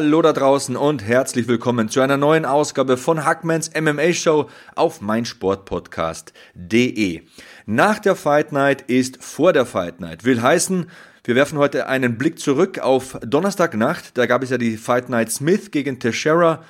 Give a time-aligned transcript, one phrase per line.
[0.00, 5.00] Hallo da draußen und herzlich willkommen zu einer neuen Ausgabe von Hackmans MMA Show auf
[5.00, 7.22] meinsportpodcast.de.
[7.66, 10.24] Nach der Fight Night ist vor der Fight Night.
[10.24, 10.88] Will heißen,
[11.24, 14.16] wir werfen heute einen Blick zurück auf Donnerstagnacht.
[14.16, 16.62] Da gab es ja die Fight Night Smith gegen Teixeira.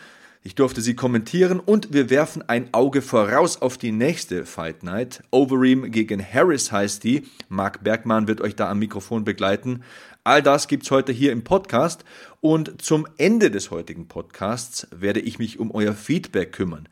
[0.43, 5.23] Ich durfte sie kommentieren und wir werfen ein Auge voraus auf die nächste Fight Night.
[5.31, 7.27] Overeem gegen Harris heißt die.
[7.51, 9.83] Marc Bergmann wird euch da am Mikrofon begleiten.
[10.29, 12.05] All das gibt's heute hier im Podcast
[12.43, 16.87] und zum Ende des heutigen Podcasts werde ich mich um euer Feedback kümmern.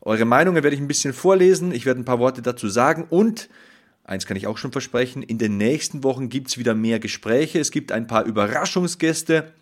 [0.00, 3.48] Eure Meinungen werde ich ein bisschen vorlesen, ich werde ein paar Worte dazu sagen und
[4.02, 7.70] Eins kann ich auch schon versprechen, in den nächsten Wochen gibt's wieder mehr Gespräche, es
[7.70, 9.52] gibt ein paar Überraschungsgäste,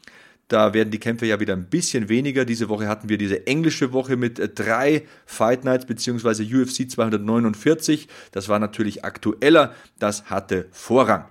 [0.49, 2.47] da werden die Kämpfe ja wieder ein bisschen weniger.
[2.47, 6.43] Diese Woche hatten wir diese englische Woche mit äh, drei Fight Nights bzw.
[6.43, 8.09] UFC 249.
[8.33, 11.27] Das war natürlich aktueller, das hatte Vorrang.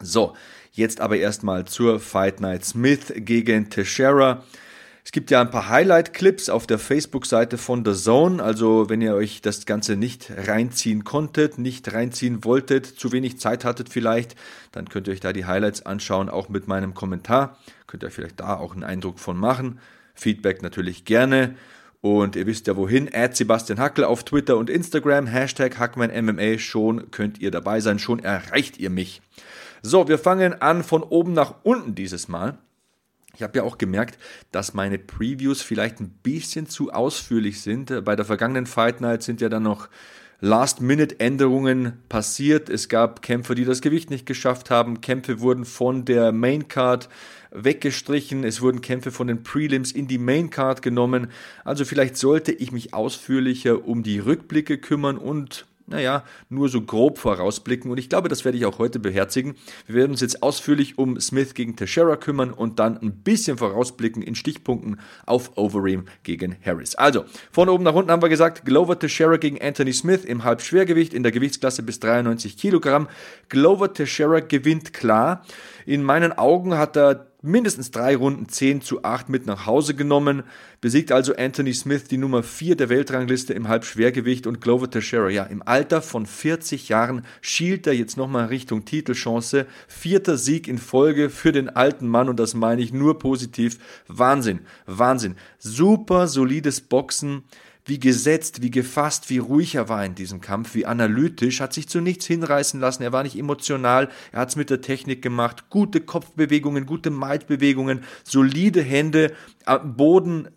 [0.00, 0.34] So,
[0.76, 4.44] Jetzt aber erstmal zur Fight Night Smith gegen Teixeira.
[5.02, 8.42] Es gibt ja ein paar Highlight-Clips auf der Facebook-Seite von The Zone.
[8.42, 13.64] Also, wenn ihr euch das Ganze nicht reinziehen konntet, nicht reinziehen wolltet, zu wenig Zeit
[13.64, 14.36] hattet vielleicht,
[14.70, 17.56] dann könnt ihr euch da die Highlights anschauen, auch mit meinem Kommentar.
[17.86, 19.78] Könnt ihr vielleicht da auch einen Eindruck von machen.
[20.14, 21.56] Feedback natürlich gerne.
[22.02, 23.08] Und ihr wisst ja wohin.
[23.14, 25.26] Add Sebastian Hackel auf Twitter und Instagram.
[25.26, 26.58] Hashtag HackmanMMA.
[26.58, 27.98] Schon könnt ihr dabei sein.
[27.98, 29.22] Schon erreicht ihr mich.
[29.88, 32.58] So, wir fangen an von oben nach unten dieses Mal.
[33.36, 34.18] Ich habe ja auch gemerkt,
[34.50, 38.04] dass meine Previews vielleicht ein bisschen zu ausführlich sind.
[38.04, 39.88] Bei der vergangenen Fight Night sind ja dann noch
[40.40, 42.68] Last-Minute-Änderungen passiert.
[42.68, 45.00] Es gab Kämpfer, die das Gewicht nicht geschafft haben.
[45.02, 47.08] Kämpfe wurden von der Main Card
[47.52, 48.42] weggestrichen.
[48.42, 51.28] Es wurden Kämpfe von den Prelims in die Main Card genommen.
[51.62, 57.18] Also vielleicht sollte ich mich ausführlicher um die Rückblicke kümmern und naja, nur so grob
[57.18, 59.54] vorausblicken und ich glaube, das werde ich auch heute beherzigen.
[59.86, 64.22] Wir werden uns jetzt ausführlich um Smith gegen Teixeira kümmern und dann ein bisschen vorausblicken
[64.22, 66.94] in Stichpunkten auf Overeem gegen Harris.
[66.96, 71.14] Also, von oben nach unten haben wir gesagt, Glover Teixeira gegen Anthony Smith im Halbschwergewicht
[71.14, 73.08] in der Gewichtsklasse bis 93 Kilogramm.
[73.48, 75.44] Glover Teixeira gewinnt klar.
[75.84, 80.42] In meinen Augen hat er mindestens drei Runden 10 zu 8 mit nach Hause genommen,
[80.80, 85.44] besiegt also Anthony Smith die Nummer 4 der Weltrangliste im Halbschwergewicht und Glover Teixeira, ja,
[85.44, 89.66] im Alter von 40 Jahren schielt er jetzt nochmal Richtung Titelchance.
[89.88, 93.78] Vierter Sieg in Folge für den alten Mann und das meine ich nur positiv.
[94.08, 95.36] Wahnsinn, Wahnsinn.
[95.58, 97.44] Super solides Boxen
[97.86, 101.88] wie gesetzt, wie gefasst, wie ruhig er war in diesem Kampf, wie analytisch, hat sich
[101.88, 105.70] zu nichts hinreißen lassen, er war nicht emotional, er hat es mit der Technik gemacht,
[105.70, 109.32] gute Kopfbewegungen, gute Maidbewegungen, solide Hände,
[109.84, 110.48] Boden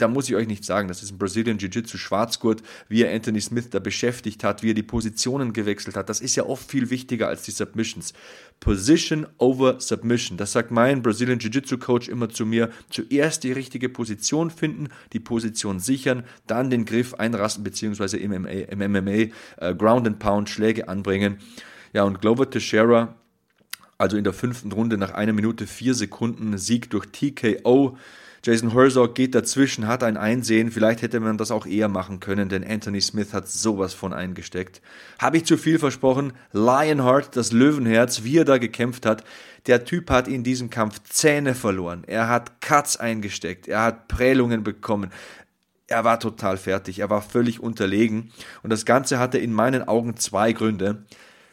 [0.00, 3.40] da muss ich euch nicht sagen, das ist ein Brazilian Jiu-Jitsu Schwarzgurt, wie er Anthony
[3.40, 6.08] Smith da beschäftigt hat, wie er die Positionen gewechselt hat.
[6.08, 8.12] Das ist ja oft viel wichtiger als die Submissions.
[8.60, 10.36] Position over Submission.
[10.36, 12.70] Das sagt mein Brazilian Jiu-Jitsu Coach immer zu mir.
[12.90, 18.48] Zuerst die richtige Position finden, die Position sichern, dann den Griff einrasten, beziehungsweise im MMA,
[18.48, 21.38] im MMA äh, Ground and Pound Schläge anbringen.
[21.92, 23.16] Ja, und Glover Teixeira,
[23.98, 27.98] also in der fünften Runde nach einer Minute vier Sekunden Sieg durch TKO.
[28.42, 30.70] Jason Herzog geht dazwischen, hat ein Einsehen.
[30.70, 34.80] Vielleicht hätte man das auch eher machen können, denn Anthony Smith hat sowas von eingesteckt.
[35.18, 36.32] Habe ich zu viel versprochen?
[36.52, 39.24] Lionheart, das Löwenherz, wie er da gekämpft hat.
[39.66, 42.02] Der Typ hat in diesem Kampf Zähne verloren.
[42.06, 43.68] Er hat Cuts eingesteckt.
[43.68, 45.10] Er hat Prälungen bekommen.
[45.86, 47.00] Er war total fertig.
[47.00, 48.32] Er war völlig unterlegen.
[48.62, 51.04] Und das Ganze hatte in meinen Augen zwei Gründe.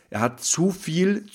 [0.10, 1.26] Er hat zu viel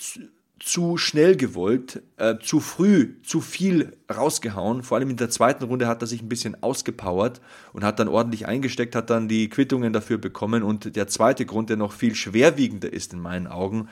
[0.63, 4.85] zu schnell gewollt, äh, zu früh, zu viel rausgehauen.
[4.85, 7.41] Vor allem in der zweiten Runde hat er sich ein bisschen ausgepowert
[7.73, 10.63] und hat dann ordentlich eingesteckt, hat dann die Quittungen dafür bekommen.
[10.63, 13.89] Und der zweite Grund, der noch viel schwerwiegender ist in meinen Augen,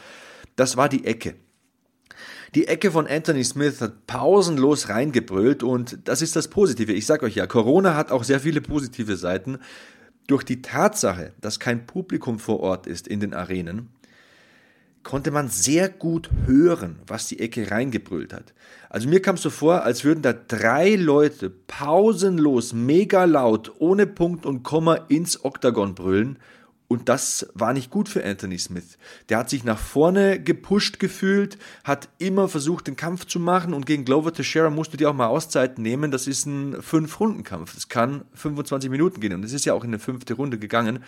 [0.55, 1.35] das war die Ecke.
[2.55, 6.93] Die Ecke von Anthony Smith hat pausenlos reingebrüllt und das ist das Positive.
[6.93, 9.59] Ich sage euch ja, Corona hat auch sehr viele positive Seiten.
[10.29, 13.89] Durch die Tatsache, dass kein Publikum vor Ort ist in den Arenen,
[15.03, 18.53] konnte man sehr gut hören, was die Ecke reingebrüllt hat.
[18.89, 24.07] Also mir kam es so vor, als würden da drei Leute pausenlos, mega laut, ohne
[24.07, 26.39] Punkt und Komma ins Oktagon brüllen
[26.89, 28.99] Und das war nicht gut für Anthony Smith.
[29.29, 33.87] Der hat sich nach vorne gepusht gefühlt, hat immer versucht, den Kampf zu machen und
[33.87, 36.11] gegen Glover Teixeira musst du dir auch mal Auszeiten nehmen.
[36.11, 37.75] Das ist ein Fünf-Runden-Kampf.
[37.75, 41.05] Das kann 25 Minuten gehen und es ist ja auch in eine fünfte Runde gegangen.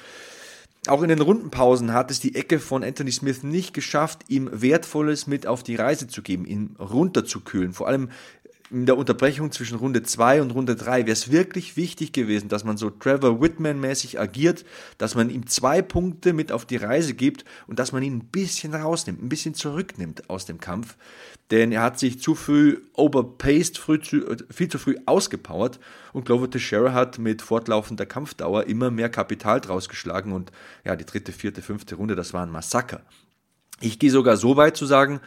[0.88, 5.28] Auch in den Rundenpausen hat es die Ecke von Anthony Smith nicht geschafft, ihm Wertvolles
[5.28, 7.72] mit auf die Reise zu geben, ihn runterzukühlen.
[7.72, 8.10] Vor allem
[8.72, 12.64] in der Unterbrechung zwischen Runde 2 und Runde 3 wäre es wirklich wichtig gewesen, dass
[12.64, 14.64] man so Trevor Whitman-mäßig agiert,
[14.96, 18.24] dass man ihm zwei Punkte mit auf die Reise gibt und dass man ihn ein
[18.24, 20.96] bisschen rausnimmt, ein bisschen zurücknimmt aus dem Kampf.
[21.50, 25.78] Denn er hat sich zu früh overpaced, früh zu, viel zu früh ausgepowert
[26.14, 30.50] und Glover Teixeira hat mit fortlaufender Kampfdauer immer mehr Kapital draus geschlagen und
[30.84, 33.02] ja, die dritte, vierte, fünfte Runde, das war ein Massaker.
[33.80, 35.20] Ich gehe sogar so weit zu sagen,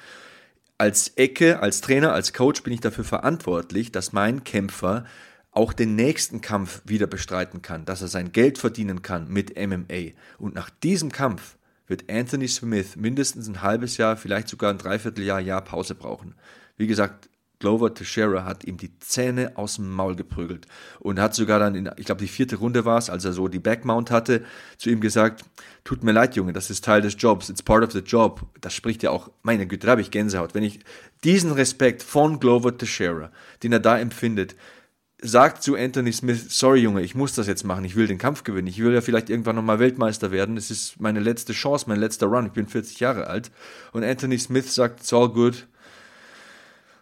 [0.77, 5.05] als Ecke, als Trainer, als Coach bin ich dafür verantwortlich, dass mein Kämpfer
[5.51, 10.11] auch den nächsten Kampf wieder bestreiten kann, dass er sein Geld verdienen kann mit MMA.
[10.37, 11.57] Und nach diesem Kampf
[11.87, 16.35] wird Anthony Smith mindestens ein halbes Jahr, vielleicht sogar ein Dreivierteljahr, Jahr Pause brauchen.
[16.77, 17.29] Wie gesagt,
[17.59, 20.67] Glover Teixeira hat ihm die Zähne aus dem Maul geprügelt
[20.99, 23.47] und hat sogar dann, in, ich glaube, die vierte Runde war es, als er so
[23.47, 24.43] die Backmount hatte,
[24.77, 25.43] zu ihm gesagt,
[25.83, 28.41] tut mir leid, Junge, das ist Teil des Jobs, it's part of the job.
[28.61, 30.53] Das spricht ja auch, meine Güte, da habe ich Gänsehaut.
[30.53, 30.79] Wenn ich
[31.23, 33.31] diesen Respekt von Glover Teixeira,
[33.63, 34.55] den er da empfindet,
[35.21, 38.43] sagt zu Anthony Smith, sorry Junge, ich muss das jetzt machen, ich will den Kampf
[38.43, 41.99] gewinnen, ich will ja vielleicht irgendwann nochmal Weltmeister werden, es ist meine letzte Chance, mein
[41.99, 43.51] letzter Run, ich bin 40 Jahre alt.
[43.91, 45.67] Und Anthony Smith sagt, it's all good,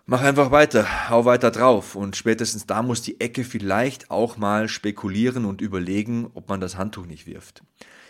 [0.06, 1.96] mach einfach weiter, hau weiter drauf.
[1.96, 6.78] Und spätestens da muss die Ecke vielleicht auch mal spekulieren und überlegen, ob man das
[6.78, 7.64] Handtuch nicht wirft.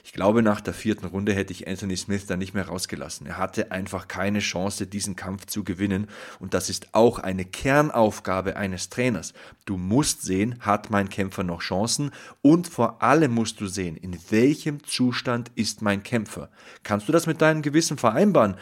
[0.06, 3.26] Ich glaube, nach der vierten Runde hätte ich Anthony Smith dann nicht mehr rausgelassen.
[3.26, 6.08] Er hatte einfach keine Chance, diesen Kampf zu gewinnen.
[6.40, 9.34] Und das ist auch eine Kernaufgabe eines Trainers.
[9.64, 12.12] Du musst sehen, hat mein Kämpfer noch Chancen?
[12.42, 16.50] Und vor allem musst du sehen, in welchem Zustand ist mein Kämpfer?
[16.84, 18.58] Kannst du das mit deinem Gewissen vereinbaren,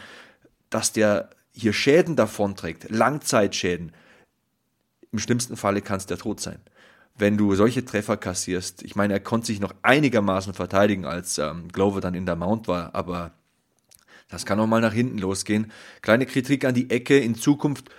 [0.70, 3.92] dass der hier Schäden davonträgt, Langzeitschäden,
[5.12, 6.58] im schlimmsten Falle kann es der Tod sein.
[7.16, 11.68] Wenn du solche Treffer kassierst, ich meine, er konnte sich noch einigermaßen verteidigen, als ähm,
[11.68, 13.32] Glover dann in der Mount war, aber
[14.28, 15.70] das kann auch mal nach hinten losgehen.
[16.00, 17.90] Kleine Kritik an die Ecke, in Zukunft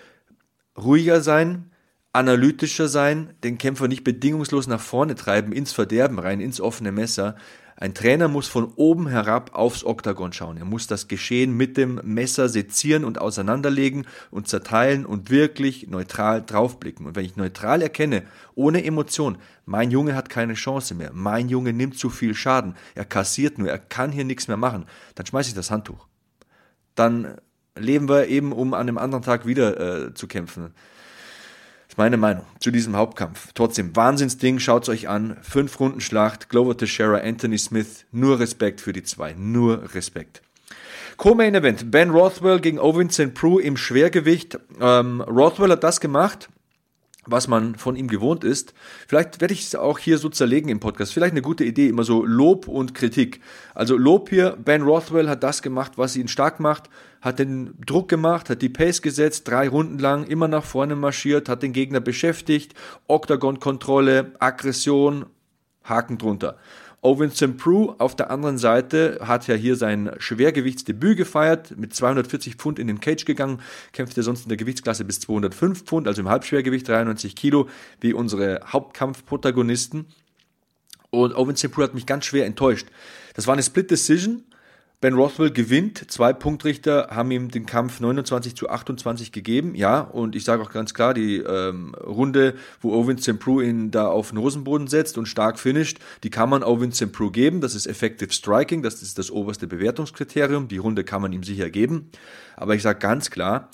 [0.76, 1.70] ruhiger sein,
[2.12, 7.36] analytischer sein, den Kämpfer nicht bedingungslos nach vorne treiben, ins Verderben rein, ins offene Messer.
[7.76, 10.58] Ein Trainer muss von oben herab aufs Oktagon schauen.
[10.58, 16.44] Er muss das Geschehen mit dem Messer sezieren und auseinanderlegen und zerteilen und wirklich neutral
[16.44, 17.06] draufblicken.
[17.06, 18.24] Und wenn ich neutral erkenne,
[18.56, 23.06] ohne Emotion, mein Junge hat keine Chance mehr, mein Junge nimmt zu viel Schaden, er
[23.06, 24.86] kassiert nur, er kann hier nichts mehr machen,
[25.16, 26.08] dann schmeiße ich das Handtuch.
[26.96, 27.38] Dann
[27.76, 30.74] leben wir eben, um an einem anderen Tag wieder äh, zu kämpfen
[31.94, 33.52] ist meine Meinung zu diesem Hauptkampf.
[33.54, 35.38] Trotzdem, Wahnsinnsding, schaut's euch an.
[35.44, 38.06] Fünf Runden Schlacht, Glover Teixeira, Anthony Smith.
[38.12, 39.36] Nur Respekt für die zwei.
[39.38, 40.42] Nur Respekt.
[41.18, 43.36] Co-Main Event, Ben Rothwell gegen Owen St.
[43.36, 44.58] Prue im Schwergewicht.
[44.82, 46.50] Ähm, Rothwell hat das gemacht,
[47.26, 48.74] was man von ihm gewohnt ist.
[49.08, 51.14] Vielleicht werde ich es auch hier so zerlegen im Podcast.
[51.14, 53.40] Vielleicht eine gute Idee, immer so Lob und Kritik.
[53.74, 56.90] Also Lob hier, Ben Rothwell hat das gemacht, was ihn stark macht,
[57.22, 61.48] hat den Druck gemacht, hat die Pace gesetzt, drei Runden lang immer nach vorne marschiert,
[61.48, 62.74] hat den Gegner beschäftigt,
[63.08, 65.26] Octagon-Kontrolle, Aggression,
[65.84, 66.58] Haken drunter.
[67.04, 67.58] Owen St.
[67.58, 72.88] Prue auf der anderen Seite hat ja hier sein Schwergewichtsdebüt gefeiert, mit 240 Pfund in
[72.88, 73.60] den Cage gegangen,
[73.92, 77.68] kämpfte sonst in der Gewichtsklasse bis 205 Pfund, also im Halbschwergewicht 93 Kilo,
[78.00, 80.06] wie unsere Hauptkampfprotagonisten.
[81.10, 81.72] Und Owen St.
[81.72, 82.88] Prue hat mich ganz schwer enttäuscht.
[83.34, 84.44] Das war eine Split Decision,
[85.04, 86.10] Ben Rothwell gewinnt.
[86.10, 89.76] Zwei Punktrichter haben ihm den Kampf 29 zu 28 gegeben.
[89.76, 93.46] Ja, und ich sage auch ganz klar, die ähm, Runde, wo Owen St.
[93.46, 97.12] Ihn da auf den Hosenboden setzt und stark finisht, die kann man Owen St.
[97.34, 97.60] Geben.
[97.60, 100.70] Das ist Effective Striking, das ist das oberste Bewertungskriterium.
[100.70, 102.10] Die Runde kann man ihm sicher geben.
[102.56, 103.72] Aber ich sage ganz klar,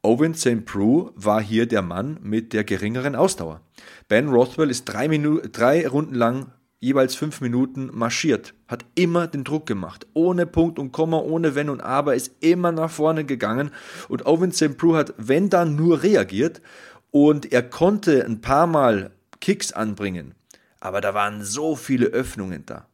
[0.00, 0.64] Owen St.
[0.64, 3.60] Prue war hier der Mann mit der geringeren Ausdauer.
[4.08, 9.44] Ben Rothwell ist drei, Minu drei Runden lang jeweils fünf Minuten marschiert, hat immer den
[9.44, 13.70] Druck gemacht, ohne Punkt und Komma, ohne Wenn und Aber, ist immer nach vorne gegangen
[14.08, 14.76] und Owen St.
[14.78, 16.62] Prue hat, wenn dann, nur reagiert
[17.10, 19.10] und er konnte ein paar Mal
[19.40, 20.34] Kicks anbringen,
[20.80, 22.86] aber da waren so viele Öffnungen da.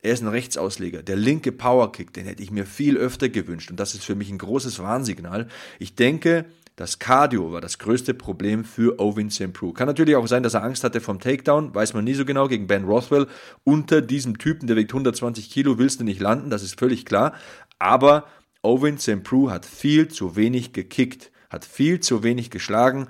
[0.00, 1.02] Er ist ein Rechtsausleger.
[1.02, 3.70] Der linke Powerkick, den hätte ich mir viel öfter gewünscht.
[3.70, 5.48] Und das ist für mich ein großes Warnsignal.
[5.80, 6.44] Ich denke,
[6.78, 9.52] das Cardio war das größte Problem für Owen St.
[9.52, 9.74] Prue.
[9.74, 12.46] Kann natürlich auch sein, dass er Angst hatte vom Takedown, weiß man nie so genau,
[12.46, 13.26] gegen Ben Rothwell.
[13.64, 17.34] Unter diesem Typen, der wiegt 120 Kilo, willst du nicht landen, das ist völlig klar.
[17.80, 18.26] Aber
[18.62, 19.24] Owen St.
[19.24, 23.08] Prue hat viel zu wenig gekickt, hat viel zu wenig geschlagen,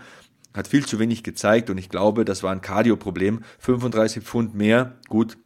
[0.55, 3.43] hat viel zu wenig gezeigt und ich glaube, das war ein Cardio-Problem.
[3.59, 5.37] 35 Pfund mehr, gut,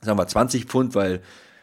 [0.00, 1.22] sagen wir 20 Pfund, weil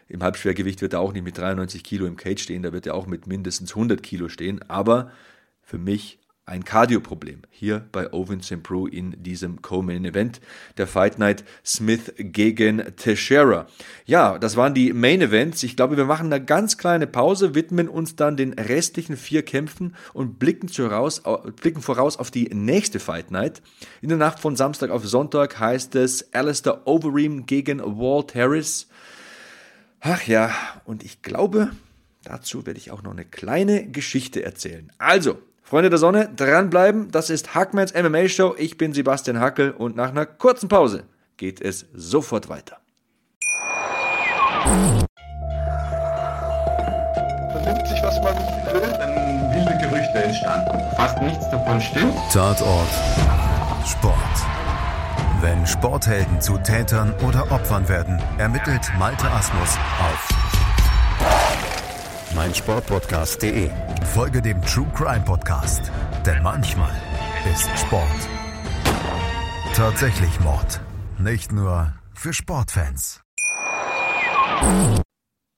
[0.10, 2.96] Im Halbschwergewicht wird er auch nicht mit 93 Kilo im Cage stehen, da wird er
[2.96, 4.62] auch mit mindestens 100 Kilo stehen.
[4.70, 5.12] Aber
[5.68, 8.64] für mich ein Cardio-Problem hier bei Owen St.
[8.64, 10.40] Preux in diesem Co-Main-Event
[10.78, 13.68] der Fight Night Smith gegen Teixeira.
[14.06, 15.62] Ja, das waren die Main-Events.
[15.64, 19.94] Ich glaube, wir machen eine ganz kleine Pause, widmen uns dann den restlichen vier Kämpfen
[20.14, 21.22] und blicken, voraus,
[21.62, 23.62] blicken voraus auf die nächste Fight Night.
[24.02, 28.88] In der Nacht von Samstag auf Sonntag heißt es Alistair Overeem gegen Walt Harris.
[30.00, 30.56] Ach ja,
[30.86, 31.72] und ich glaube,
[32.24, 34.94] dazu werde ich auch noch eine kleine Geschichte erzählen.
[34.98, 37.12] Also, Freunde der Sonne, dranbleiben.
[37.12, 38.56] Das ist Hackmans MMA Show.
[38.58, 41.04] Ich bin Sebastian Hackel und nach einer kurzen Pause
[41.36, 42.78] geht es sofort weiter.
[47.52, 48.34] Vernimmt sich, was man
[48.74, 48.82] will.
[48.98, 50.80] Dann wilde Gerüchte entstanden.
[50.96, 52.16] Fast nichts davon stimmt.
[52.32, 52.88] Tatort
[53.86, 54.16] Sport.
[55.42, 60.47] Wenn Sporthelden zu Tätern oder Opfern werden, ermittelt Malte Asmus auf
[62.38, 63.70] meinsportpodcast.de.
[64.14, 65.92] Folge dem True Crime Podcast,
[66.26, 66.94] denn manchmal
[67.52, 68.28] ist Sport
[69.78, 70.82] tatsächlich Mord.
[71.20, 73.22] Nicht nur für Sportfans.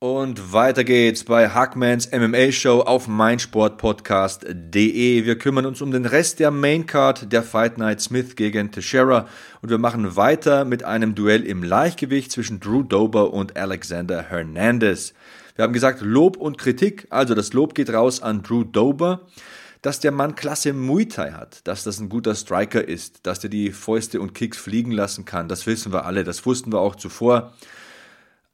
[0.01, 5.25] Und weiter geht's bei Hackmans MMA Show auf meinsportpodcast.de.
[5.25, 9.27] Wir kümmern uns um den Rest der Maincard der Fight Night Smith gegen Teixeira
[9.61, 15.13] und wir machen weiter mit einem Duell im Leichtgewicht zwischen Drew Dober und Alexander Hernandez.
[15.59, 17.05] Wir haben gesagt, Lob und Kritik.
[17.09, 19.27] Also das Lob geht raus an Drew Dober,
[19.81, 23.49] dass der Mann klasse Muay Thai hat, dass das ein guter Striker ist, dass der
[23.49, 25.49] die Fäuste und Kicks fliegen lassen kann.
[25.49, 27.53] Das wissen wir alle, das wussten wir auch zuvor.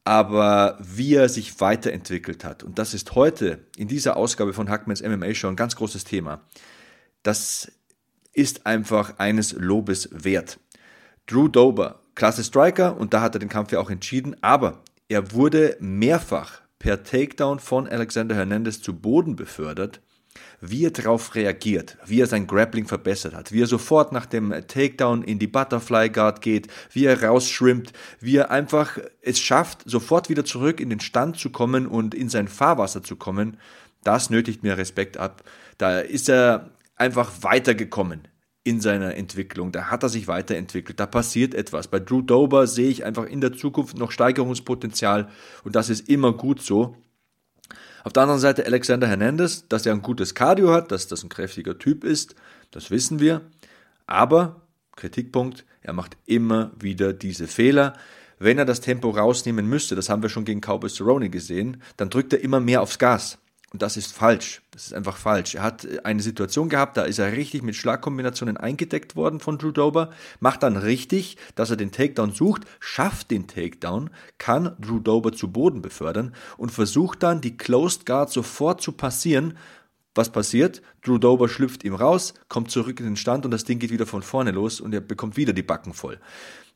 [0.03, 5.03] Aber wie er sich weiterentwickelt hat, und das ist heute in dieser Ausgabe von Hackmans
[5.03, 6.41] MMA Show ein ganz großes Thema,
[7.21, 7.71] das
[8.33, 10.59] ist einfach eines Lobes wert.
[11.27, 15.33] Drew Dober, klasse Striker, und da hat er den Kampf ja auch entschieden, aber er
[15.33, 20.01] wurde mehrfach per Takedown von Alexander Hernandez zu Boden befördert,
[20.61, 24.51] wie er darauf reagiert, wie er sein Grappling verbessert hat, wie er sofort nach dem
[24.51, 30.29] Takedown in die Butterfly Guard geht, wie er rausschwimmt, wie er einfach es schafft, sofort
[30.29, 33.57] wieder zurück in den Stand zu kommen und in sein Fahrwasser zu kommen,
[34.03, 35.41] das nötigt mir Respekt ab.
[35.79, 38.27] Da ist er einfach weitergekommen
[38.65, 39.71] in seiner Entwicklung.
[39.71, 40.99] Da hat er sich weiterentwickelt.
[40.99, 41.87] Da passiert etwas.
[41.87, 45.29] Bei Drew Dober sehe ich einfach in der Zukunft noch Steigerungspotenzial
[45.63, 46.97] und das ist immer gut so.
[48.03, 51.29] Auf der anderen Seite Alexander Hernandez, dass er ein gutes Cardio hat, dass das ein
[51.29, 52.35] kräftiger Typ ist,
[52.71, 53.41] das wissen wir.
[54.07, 54.61] Aber,
[54.95, 57.93] Kritikpunkt, er macht immer wieder diese Fehler.
[58.39, 62.09] Wenn er das Tempo rausnehmen müsste, das haben wir schon gegen Cowboy Cerrone gesehen, dann
[62.09, 63.37] drückt er immer mehr aufs Gas.
[63.75, 64.61] Und das ist falsch.
[64.71, 65.55] Das ist einfach falsch.
[65.55, 69.73] Er hat eine Situation gehabt, da ist er richtig mit Schlagkombinationen eingedeckt worden von Drew
[69.73, 75.33] Dober, macht dann richtig, dass er den Takedown sucht, schafft den Takedown, kann Drew Dober
[75.33, 79.57] zu Boden befördern und versucht dann die Closed Guard sofort zu passieren.
[80.13, 80.81] Was passiert?
[81.01, 84.05] Drew Dober schlüpft ihm raus, kommt zurück in den Stand und das Ding geht wieder
[84.05, 86.17] von vorne los und er bekommt wieder die Backen voll.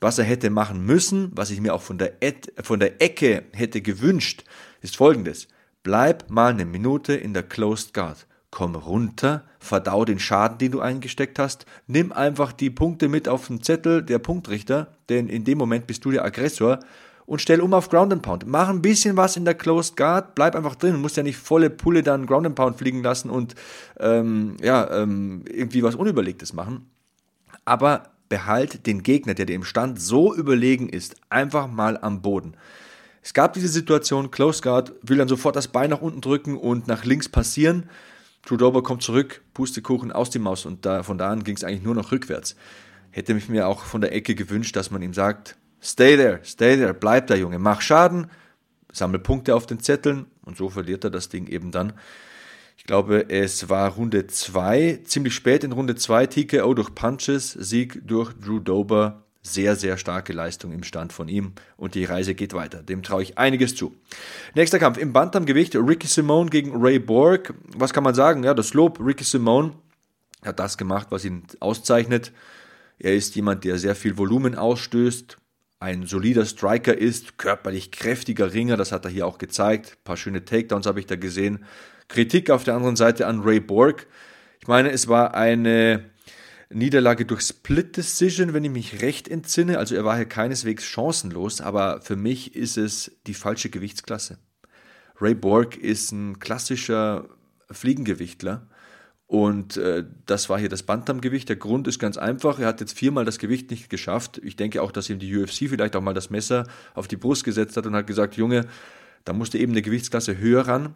[0.02, 3.46] Was er hätte machen müssen, was ich mir auch von der, Ed, von der Ecke
[3.54, 4.44] hätte gewünscht,
[4.82, 5.48] ist folgendes.
[5.84, 8.28] Bleib mal eine Minute in der Closed Guard.
[8.52, 13.48] Komm runter, verdau den Schaden, den du eingesteckt hast, nimm einfach die Punkte mit auf
[13.48, 16.80] den Zettel der Punktrichter, denn in dem Moment bist du der Aggressor
[17.28, 18.48] und stell um auf Ground and Pound.
[18.48, 20.94] Mach ein bisschen was in der Closed Guard, bleib einfach drin.
[20.94, 23.54] Du musst ja nicht volle Pulle dann Ground and Pound fliegen lassen und
[24.00, 26.90] ähm, ja, ähm, irgendwie was Unüberlegtes machen.
[27.66, 32.56] Aber behalt den Gegner, der dir im Stand so überlegen ist, einfach mal am Boden.
[33.30, 36.88] Es gab diese Situation, Close Guard will dann sofort das Bein nach unten drücken und
[36.88, 37.88] nach links passieren.
[38.44, 41.84] Trudober kommt zurück, Pustekuchen aus die Maus und da, von da an ging es eigentlich
[41.84, 42.56] nur noch rückwärts.
[43.12, 46.76] Hätte mich mir auch von der Ecke gewünscht, dass man ihm sagt, stay there, stay
[46.76, 48.32] there, bleib da Junge, mach Schaden,
[48.92, 51.94] sammel Punkte auf den Zetteln und so verliert er das Ding eben dann.
[52.78, 58.02] Ich glaube, es war Runde 2, ziemlich spät in Runde 2, TKO durch Punches, Sieg
[58.08, 62.54] durch Drew Dober sehr, sehr starke Leistung im Stand von ihm und die Reise geht
[62.54, 62.84] weiter.
[62.84, 63.96] Dem traue ich einiges zu.
[64.54, 67.54] Nächster Kampf im Bantamgewicht, Ricky Simone gegen Ray Borg.
[67.76, 68.44] Was kann man sagen?
[68.44, 69.74] Ja, das Lob, Ricky Simone
[70.44, 72.32] hat das gemacht, was ihn auszeichnet.
[72.98, 75.38] Er ist jemand, der sehr viel Volumen ausstößt,
[75.82, 79.92] ein solider Striker ist, körperlich kräftiger Ringer, das hat er hier auch gezeigt.
[79.92, 81.64] Ein paar schöne Takedowns habe ich da gesehen.
[82.10, 84.06] Kritik auf der anderen Seite an Ray Borg.
[84.60, 86.09] Ich meine, es war eine
[86.72, 89.80] Niederlage durch Split Decision, wenn ich mich recht entsinne.
[89.80, 94.38] Also er war hier keineswegs chancenlos, aber für mich ist es die falsche Gewichtsklasse.
[95.20, 97.28] Ray Borg ist ein klassischer
[97.72, 98.68] Fliegengewichtler.
[99.26, 101.50] Und äh, das war hier das Bantamgewicht.
[101.50, 102.58] Der Grund ist ganz einfach.
[102.60, 104.40] Er hat jetzt viermal das Gewicht nicht geschafft.
[104.44, 107.44] Ich denke auch, dass ihm die UFC vielleicht auch mal das Messer auf die Brust
[107.44, 108.66] gesetzt hat und hat gesagt, Junge,
[109.26, 110.96] Da musste eben eine Gewichtsklasse höher ran.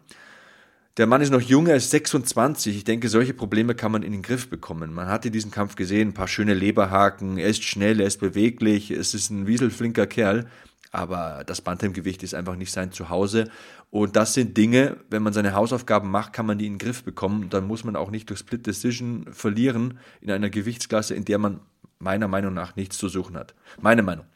[0.96, 2.76] Der Mann ist noch jung, er ist 26.
[2.76, 4.94] Ich denke, solche Probleme kann man in den Griff bekommen.
[4.94, 8.92] Man hatte diesen Kampf gesehen, ein paar schöne Leberhaken, er ist schnell, er ist beweglich,
[8.92, 10.46] es ist ein wieselflinker Kerl,
[10.92, 13.50] aber das Bantamgewicht ist einfach nicht sein Zuhause.
[13.90, 17.02] Und das sind Dinge, wenn man seine Hausaufgaben macht, kann man die in den Griff
[17.02, 17.50] bekommen.
[17.50, 21.58] Dann muss man auch nicht durch Split Decision verlieren in einer Gewichtsklasse, in der man
[21.98, 23.56] meiner Meinung nach nichts zu suchen hat.
[23.80, 24.26] Meine Meinung.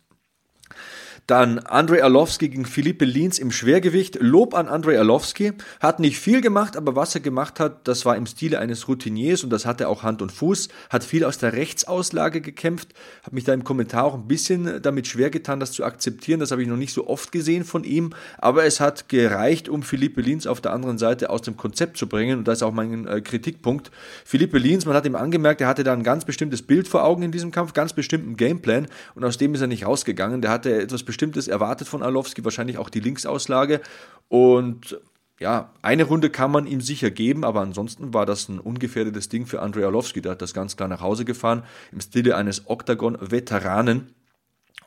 [1.29, 4.17] Dann Andrei Arlovski gegen Philippe Lins im Schwergewicht.
[4.19, 5.53] Lob an Andrei Arlovski.
[5.79, 9.45] Hat nicht viel gemacht, aber was er gemacht hat, das war im Stile eines Routiniers
[9.45, 10.71] und das hatte auch Hand und Fuß.
[10.89, 12.95] Hat viel aus der Rechtsauslage gekämpft.
[13.25, 16.41] Habe mich da im Kommentar auch ein bisschen damit schwer getan, das zu akzeptieren.
[16.41, 18.15] Das habe ich noch nicht so oft gesehen von ihm.
[18.39, 22.07] Aber es hat gereicht, um Philippe Lins auf der anderen Seite aus dem Konzept zu
[22.07, 22.39] bringen.
[22.39, 23.91] Und das ist auch mein äh, Kritikpunkt.
[24.25, 27.23] Philippe Lins, man hat ihm angemerkt, er hatte da ein ganz bestimmtes Bild vor Augen
[27.23, 28.87] in diesem Kampf, ganz bestimmten Gameplan.
[29.15, 30.41] Und aus dem ist er nicht rausgegangen.
[30.41, 31.03] Der hatte etwas
[31.49, 33.81] erwartet von Arlovski, wahrscheinlich auch die Linksauslage.
[34.29, 34.99] Und
[35.41, 39.47] ja, eine Runde kann man ihm sicher geben, aber ansonsten war das ein ungefährdetes Ding
[39.47, 40.21] für Andrei Arlovski.
[40.21, 44.15] Der hat das ganz klar nach Hause gefahren, im Stile eines Octagon-Veteranen.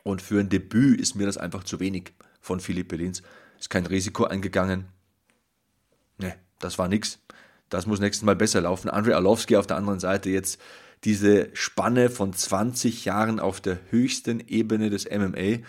[0.02, 3.22] Und für ein Debüt ist mir das einfach zu wenig von Philipp Belins.
[3.58, 4.86] Ist kein Risiko eingegangen.
[6.18, 7.20] Ne, das war nix.
[7.68, 8.90] Das muss nächstes Mal besser laufen.
[8.90, 10.60] Andrei Arlovski auf der anderen Seite jetzt
[11.04, 15.64] diese Spanne von 20 Jahren auf der höchsten Ebene des MMA.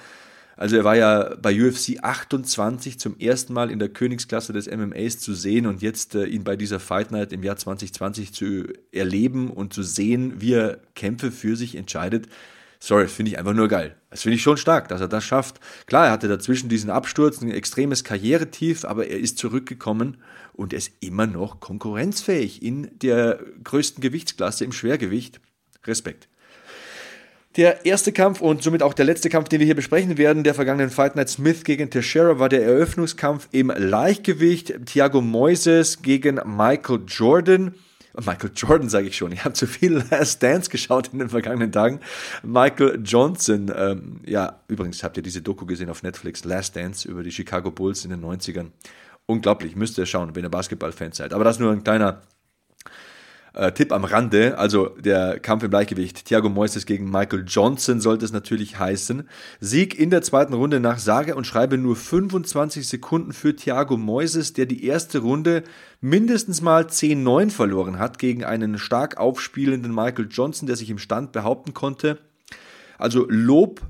[0.63, 5.19] Also er war ja bei UFC 28 zum ersten Mal in der Königsklasse des MMAs
[5.19, 9.51] zu sehen und jetzt äh, ihn bei dieser Fight Night im Jahr 2020 zu erleben
[9.51, 12.29] und zu sehen, wie er Kämpfe für sich entscheidet.
[12.79, 13.97] Sorry, finde ich einfach nur geil.
[14.09, 15.59] Das finde ich schon stark, dass er das schafft.
[15.85, 20.15] Klar, er hatte dazwischen diesen Absturz, ein extremes Karrieretief, aber er ist zurückgekommen
[20.53, 25.41] und er ist immer noch konkurrenzfähig in der größten Gewichtsklasse im Schwergewicht.
[25.85, 26.29] Respekt.
[27.55, 30.55] Der erste Kampf und somit auch der letzte Kampf, den wir hier besprechen werden, der
[30.55, 34.73] vergangenen Fight Night Smith gegen Teixeira, war der Eröffnungskampf im Leichtgewicht.
[34.87, 37.75] Thiago Moises gegen Michael Jordan.
[38.17, 41.71] Michael Jordan sage ich schon, ich habe zu viel Last Dance geschaut in den vergangenen
[41.71, 41.99] Tagen.
[42.41, 47.21] Michael Johnson, ähm, ja, übrigens habt ihr diese Doku gesehen auf Netflix, Last Dance über
[47.21, 48.71] die Chicago Bulls in den 90ern.
[49.27, 51.33] Unglaublich, müsst ihr schauen, wenn ihr Basketballfans seid.
[51.33, 52.23] Aber das nur ein kleiner
[53.53, 58.25] äh, Tipp am Rande, also der Kampf im Gleichgewicht, Thiago Moises gegen Michael Johnson sollte
[58.25, 59.27] es natürlich heißen.
[59.59, 64.53] Sieg in der zweiten Runde nach sage und schreibe nur 25 Sekunden für Thiago Moises,
[64.53, 65.63] der die erste Runde
[66.01, 71.31] mindestens mal 10-9 verloren hat gegen einen stark aufspielenden Michael Johnson, der sich im Stand
[71.31, 72.19] behaupten konnte.
[72.97, 73.81] Also Lob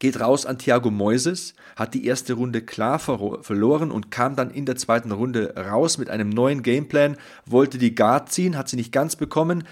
[0.00, 4.66] geht raus an Thiago Moises, hat die erste Runde klar verloren und kam dann in
[4.66, 8.92] der zweiten Runde raus mit einem neuen Gameplan, wollte die Guard ziehen, hat sie nicht
[8.92, 9.64] ganz bekommen.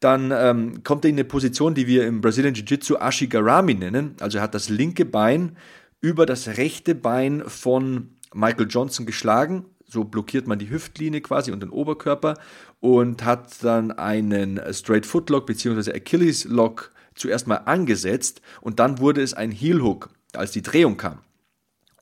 [0.00, 4.16] Dann ähm, kommt er in eine Position, die wir im Brazilian Jiu-Jitsu Ashigarami nennen.
[4.20, 5.56] Also er hat das linke Bein
[6.00, 9.64] über das rechte Bein von Michael Johnson geschlagen.
[9.86, 12.34] So blockiert man die Hüftlinie quasi und den Oberkörper
[12.80, 15.92] und hat dann einen Straight Foot Lock bzw.
[15.92, 20.96] Achilles Lock zuerst mal angesetzt und dann wurde es ein Heel Hook, als die Drehung
[20.96, 21.18] kam.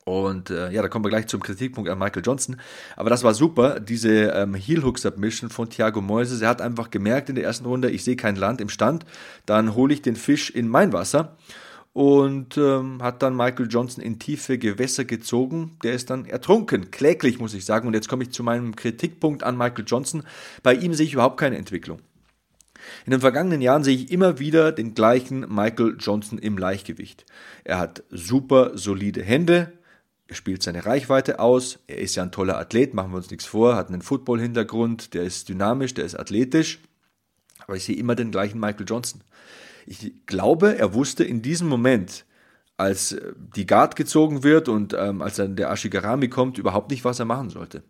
[0.04, 2.56] Und äh, ja, da kommen wir gleich zum Kritikpunkt an Michael Johnson.
[2.94, 6.42] Aber das war super, diese ähm, Heel Hook Submission von Thiago Moises.
[6.42, 9.06] Er hat einfach gemerkt in der ersten Runde, ich sehe kein Land im Stand,
[9.46, 11.36] dann hole ich den Fisch in mein Wasser
[11.94, 15.78] und ähm, hat dann Michael Johnson in tiefe Gewässer gezogen.
[15.84, 17.86] Der ist dann ertrunken, kläglich muss ich sagen.
[17.86, 20.24] Und jetzt komme ich zu meinem Kritikpunkt an Michael Johnson.
[20.62, 22.00] Bei ihm sehe ich überhaupt keine Entwicklung.
[23.06, 27.26] In den vergangenen Jahren sehe ich immer wieder den gleichen Michael Johnson im Leichtgewicht.
[27.64, 29.72] Er hat super solide Hände,
[30.26, 33.44] er spielt seine Reichweite aus, er ist ja ein toller Athlet, machen wir uns nichts
[33.44, 36.80] vor, hat einen Football-Hintergrund, der ist dynamisch, der ist athletisch,
[37.66, 39.20] aber ich sehe immer den gleichen Michael Johnson.
[39.86, 42.24] Ich glaube, er wusste in diesem Moment,
[42.76, 43.16] als
[43.54, 47.26] die Guard gezogen wird und ähm, als dann der Ashigarami kommt, überhaupt nicht, was er
[47.26, 47.84] machen sollte.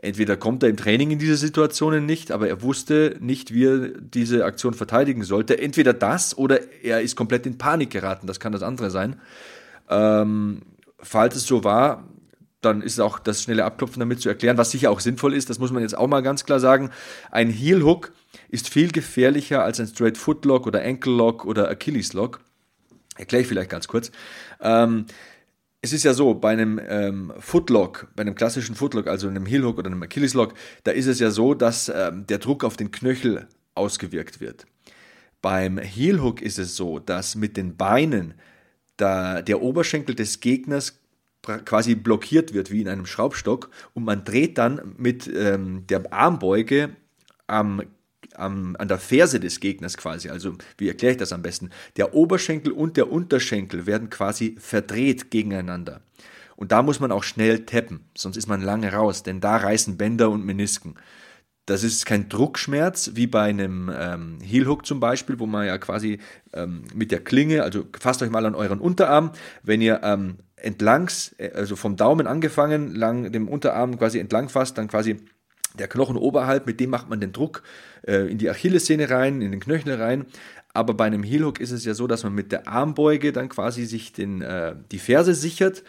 [0.00, 3.88] Entweder kommt er im Training in diese Situationen nicht, aber er wusste nicht, wie er
[4.00, 5.58] diese Aktion verteidigen sollte.
[5.58, 8.26] Entweder das oder er ist komplett in Panik geraten.
[8.26, 9.20] Das kann das andere sein.
[9.88, 10.62] Ähm,
[11.00, 12.04] falls es so war,
[12.60, 15.48] dann ist auch das schnelle Abklopfen damit zu erklären, was sicher auch sinnvoll ist.
[15.48, 16.90] Das muss man jetzt auch mal ganz klar sagen.
[17.30, 18.12] Ein Heel Hook
[18.48, 22.40] ist viel gefährlicher als ein Straight Foot Lock oder Ankle Lock oder Achilles Lock.
[23.16, 24.10] Erkläre ich vielleicht ganz kurz.
[24.60, 25.06] Ähm,
[25.80, 29.78] es ist ja so, bei einem ähm, Footlock, bei einem klassischen Footlock, also einem Heelhook
[29.78, 33.46] oder einem Achilleslock, da ist es ja so, dass ähm, der Druck auf den Knöchel
[33.74, 34.66] ausgewirkt wird.
[35.40, 38.34] Beim Heelhook ist es so, dass mit den Beinen
[38.96, 40.98] da der Oberschenkel des Gegners
[41.64, 46.96] quasi blockiert wird wie in einem Schraubstock und man dreht dann mit ähm, der Armbeuge
[47.46, 47.82] am
[48.38, 50.28] am, an der Ferse des Gegners quasi.
[50.28, 51.70] Also, wie erkläre ich das am besten?
[51.96, 56.00] Der Oberschenkel und der Unterschenkel werden quasi verdreht gegeneinander.
[56.56, 59.96] Und da muss man auch schnell tappen, sonst ist man lange raus, denn da reißen
[59.96, 60.96] Bänder und Menisken.
[61.66, 66.18] Das ist kein Druckschmerz wie bei einem ähm, Heel zum Beispiel, wo man ja quasi
[66.54, 71.34] ähm, mit der Klinge, also fasst euch mal an euren Unterarm, wenn ihr ähm, entlangs,
[71.38, 75.20] äh, also vom Daumen angefangen, lang dem Unterarm quasi entlang fasst, dann quasi
[75.78, 77.62] der Knochen oberhalb, mit dem macht man den Druck
[78.06, 80.26] äh, in die Achillessehne rein, in den Knöchel rein.
[80.74, 83.48] Aber bei einem Heel Hook ist es ja so, dass man mit der Armbeuge dann
[83.48, 85.82] quasi sich den, äh, die Ferse sichert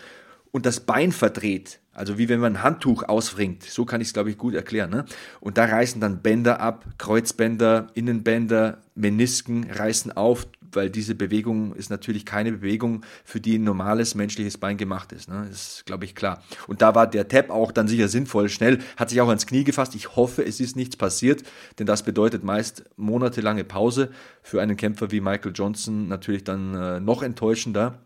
[0.52, 1.80] und das Bein verdreht.
[1.94, 3.64] Also wie wenn man ein Handtuch ausfringt.
[3.64, 4.90] So kann ich es, glaube ich, gut erklären.
[4.90, 5.06] Ne?
[5.42, 11.90] Und da reißen dann Bänder ab, Kreuzbänder, Innenbänder, Menisken reißen auf, weil diese Bewegung ist
[11.90, 15.30] natürlich keine Bewegung, für die ein normales menschliches Bein gemacht ist.
[15.30, 15.46] Ne?
[15.50, 16.44] Das ist, glaube ich, klar.
[16.68, 19.64] Und da war der Tap auch dann sicher sinnvoll, schnell, hat sich auch ans Knie
[19.64, 19.96] gefasst.
[19.96, 21.44] Ich hoffe, es ist nichts passiert,
[21.78, 24.12] denn das bedeutet meist monatelange Pause.
[24.42, 28.00] Für einen Kämpfer wie Michael Johnson natürlich dann äh, noch enttäuschender.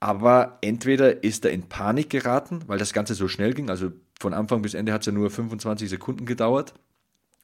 [0.00, 4.32] Aber entweder ist er in Panik geraten, weil das Ganze so schnell ging, also von
[4.32, 6.74] Anfang bis Ende hat es ja nur 25 Sekunden gedauert,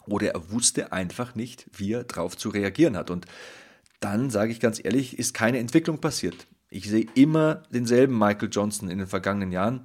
[0.06, 3.10] oder er wusste einfach nicht, wie er drauf zu reagieren hat.
[3.10, 3.26] Und
[4.06, 6.46] dann, sage ich ganz ehrlich, ist keine Entwicklung passiert.
[6.70, 9.82] Ich sehe immer denselben Michael Johnson in den vergangenen Jahren.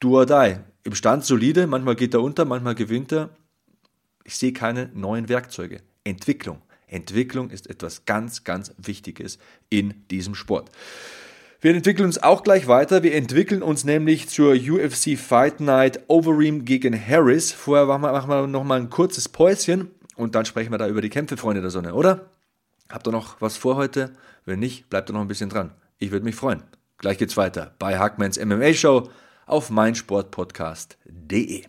[0.00, 0.56] Do or die.
[0.84, 3.28] Im Stand solide, manchmal geht er unter, manchmal gewinnt er.
[4.24, 5.82] Ich sehe keine neuen Werkzeuge.
[6.04, 6.62] Entwicklung.
[6.86, 10.70] Entwicklung ist etwas ganz, ganz Wichtiges in diesem Sport.
[11.60, 13.02] Wir entwickeln uns auch gleich weiter.
[13.02, 17.52] Wir entwickeln uns nämlich zur UFC Fight Night Overeem gegen Harris.
[17.52, 20.88] Vorher machen wir, machen wir noch mal ein kurzes Päuschen und dann sprechen wir da
[20.88, 22.30] über die Kämpfe, Freunde der Sonne, oder?
[22.90, 24.12] Habt ihr noch was vor heute?
[24.44, 25.72] Wenn nicht, bleibt ihr noch ein bisschen dran.
[25.98, 26.62] Ich würde mich freuen.
[26.96, 29.10] Gleich geht's weiter bei Hackmans MMA Show
[29.46, 31.64] auf meinsportpodcast.de.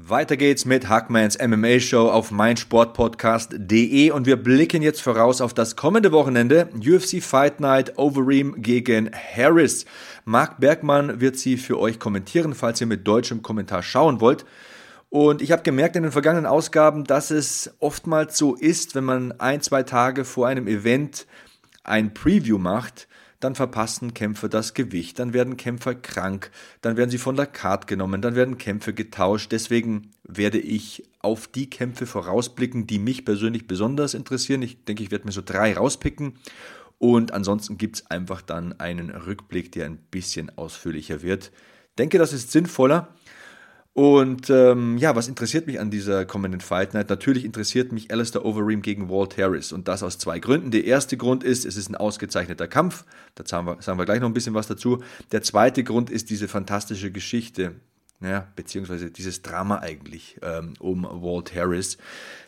[0.00, 5.74] Weiter geht's mit Hackmans MMA Show auf meinsportpodcast.de und wir blicken jetzt voraus auf das
[5.74, 9.86] kommende Wochenende UFC Fight Night Overeem gegen Harris.
[10.24, 14.44] Marc Bergmann wird sie für euch kommentieren, falls ihr mit deutschem Kommentar schauen wollt.
[15.10, 19.32] Und ich habe gemerkt in den vergangenen Ausgaben, dass es oftmals so ist, wenn man
[19.40, 21.26] ein, zwei Tage vor einem Event
[21.82, 23.08] ein Preview macht,
[23.40, 26.50] dann verpassen Kämpfer das Gewicht, dann werden Kämpfer krank,
[26.82, 29.52] dann werden sie von der Card genommen, dann werden Kämpfe getauscht.
[29.52, 34.62] Deswegen werde ich auf die Kämpfe vorausblicken, die mich persönlich besonders interessieren.
[34.62, 36.34] Ich denke, ich werde mir so drei rauspicken.
[36.98, 41.52] Und ansonsten gibt es einfach dann einen Rückblick, der ein bisschen ausführlicher wird.
[41.90, 43.14] Ich denke, das ist sinnvoller.
[43.98, 47.10] Und ähm, ja, was interessiert mich an dieser kommenden Fight Night?
[47.10, 50.70] Natürlich interessiert mich Alistair Overeem gegen Walt Harris und das aus zwei Gründen.
[50.70, 53.04] Der erste Grund ist, es ist ein ausgezeichneter Kampf.
[53.34, 55.02] Da sagen wir, sagen wir gleich noch ein bisschen was dazu.
[55.32, 57.72] Der zweite Grund ist diese fantastische Geschichte,
[58.20, 61.98] ja, beziehungsweise dieses Drama eigentlich ähm, um Walt Harris.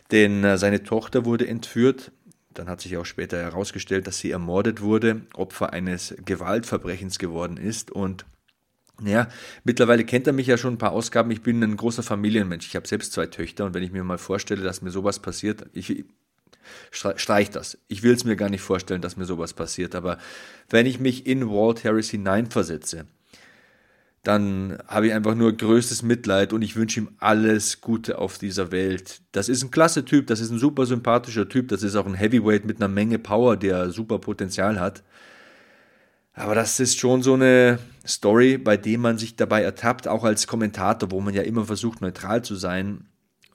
[0.09, 2.13] Denn äh, seine Tochter wurde entführt.
[2.53, 7.91] Dann hat sich auch später herausgestellt, dass sie ermordet wurde, Opfer eines Gewaltverbrechens geworden ist
[7.91, 8.23] und
[9.03, 9.27] ja,
[9.63, 11.31] mittlerweile kennt er mich ja schon ein paar Ausgaben.
[11.31, 12.67] Ich bin ein großer Familienmensch.
[12.67, 15.65] Ich habe selbst zwei Töchter und wenn ich mir mal vorstelle, dass mir sowas passiert,
[15.73, 16.05] ich
[16.91, 17.77] streich das.
[17.87, 19.95] Ich will es mir gar nicht vorstellen, dass mir sowas passiert.
[19.95, 20.17] Aber
[20.69, 23.05] wenn ich mich in Walt Harris hineinversetze,
[24.23, 28.71] dann habe ich einfach nur größtes Mitleid und ich wünsche ihm alles Gute auf dieser
[28.71, 29.21] Welt.
[29.31, 32.13] Das ist ein klasse Typ, das ist ein super sympathischer Typ, das ist auch ein
[32.13, 35.01] Heavyweight mit einer Menge Power, der super Potenzial hat.
[36.33, 40.47] Aber das ist schon so eine Story, bei der man sich dabei ertappt, auch als
[40.47, 43.05] Kommentator, wo man ja immer versucht, neutral zu sein,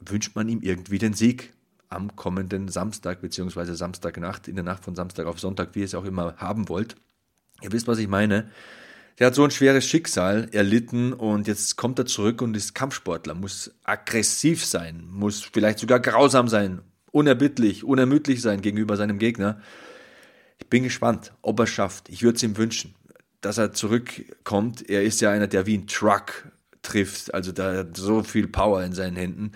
[0.00, 1.52] wünscht man ihm irgendwie den Sieg
[1.88, 5.94] am kommenden Samstag, beziehungsweise Samstagnacht, in der Nacht von Samstag auf Sonntag, wie ihr es
[5.94, 6.96] auch immer haben wollt.
[7.62, 8.50] Ihr wisst, was ich meine.
[9.18, 13.34] Der hat so ein schweres Schicksal erlitten und jetzt kommt er zurück und ist Kampfsportler,
[13.34, 16.82] muss aggressiv sein, muss vielleicht sogar grausam sein,
[17.12, 19.60] unerbittlich, unermüdlich sein gegenüber seinem Gegner.
[20.58, 22.10] Ich bin gespannt, ob er es schafft.
[22.10, 22.94] Ich würde es ihm wünschen,
[23.46, 24.88] dass er zurückkommt.
[24.90, 26.50] Er ist ja einer, der wie ein Truck
[26.82, 27.32] trifft.
[27.32, 29.52] Also da hat so viel Power in seinen Händen.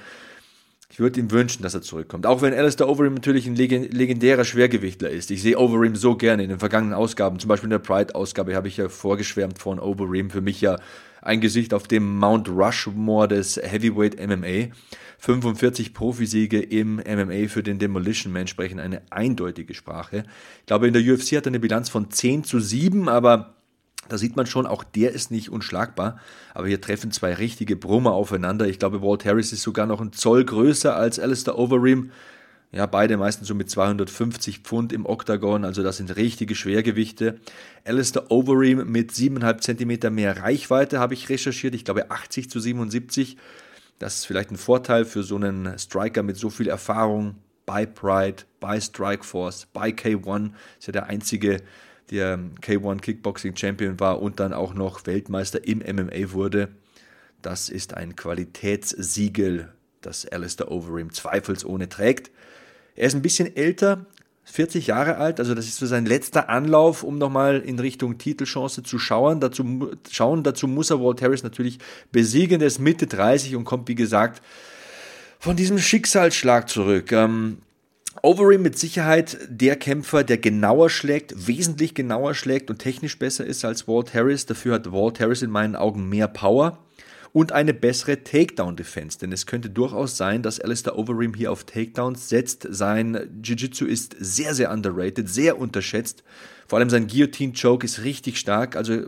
[0.93, 2.27] Ich würde ihm wünschen, dass er zurückkommt.
[2.27, 5.31] Auch wenn Alistair Overeem natürlich ein legendärer Schwergewichtler ist.
[5.31, 7.39] Ich sehe Overeem so gerne in den vergangenen Ausgaben.
[7.39, 10.31] Zum Beispiel in der Pride-Ausgabe habe ich ja vorgeschwärmt von Overeem.
[10.31, 10.79] Für mich ja
[11.23, 14.75] ein Gesicht auf dem Mount Rushmore des Heavyweight MMA.
[15.19, 20.25] 45 Profisiege im MMA für den Demolition Man sprechen eine eindeutige Sprache.
[20.61, 23.55] Ich glaube, in der UFC hat er eine Bilanz von 10 zu 7, aber
[24.13, 26.19] da sieht man schon, auch der ist nicht unschlagbar.
[26.55, 28.69] Aber hier treffen zwei richtige Brummer aufeinander.
[28.69, 32.11] Ich glaube, Walt Harris ist sogar noch ein Zoll größer als Alistair Overeem.
[32.73, 37.41] Ja, beide meistens so mit 250 Pfund im Oktagon, also das sind richtige Schwergewichte.
[37.85, 43.37] Alistair Overeem mit 7,5 Zentimeter mehr Reichweite habe ich recherchiert, ich glaube 80 zu 77.
[43.99, 47.35] Das ist vielleicht ein Vorteil für so einen Striker mit so viel Erfahrung
[47.67, 50.51] bei Pride, bei Strikeforce, bei K1.
[50.79, 51.59] Ist ja der einzige,
[52.11, 56.69] der K1 Kickboxing Champion war und dann auch noch Weltmeister im MMA wurde.
[57.43, 62.31] Das ist ein Qualitätssiegel, das Alistair Overeem zweifelsohne trägt.
[62.97, 64.07] Er ist ein bisschen älter,
[64.45, 68.83] 40 Jahre alt, also das ist so sein letzter Anlauf, um nochmal in Richtung Titelchance
[68.83, 69.41] zu schauen.
[69.41, 70.43] Dazu, schauen.
[70.43, 71.79] Dazu muss er Walt Harris natürlich
[72.11, 72.61] besiegen.
[72.61, 74.43] Er ist Mitte 30 und kommt, wie gesagt,
[75.39, 77.13] von diesem Schicksalsschlag zurück.
[77.13, 77.59] Ähm,
[78.23, 83.65] Overeem mit Sicherheit der Kämpfer, der genauer schlägt, wesentlich genauer schlägt und technisch besser ist
[83.65, 84.47] als Walt Harris.
[84.47, 86.79] Dafür hat Walt Harris in meinen Augen mehr Power
[87.33, 89.19] und eine bessere Takedown-Defense.
[89.19, 92.67] Denn es könnte durchaus sein, dass Alistair Overeem hier auf Takedowns setzt.
[92.69, 96.23] Sein Jiu-Jitsu ist sehr, sehr underrated, sehr unterschätzt.
[96.67, 98.77] Vor allem sein Guillotine-Choke ist richtig stark.
[98.77, 99.07] Also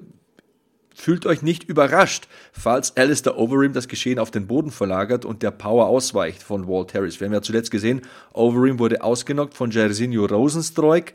[0.95, 5.51] fühlt euch nicht überrascht, falls Alistair Overeem das Geschehen auf den Boden verlagert und der
[5.51, 7.21] Power ausweicht von Walt Harris.
[7.21, 8.03] Wir haben ja zuletzt gesehen,
[8.33, 11.13] Overeem wurde ausgenockt von Jairzinho Rosenstreuk.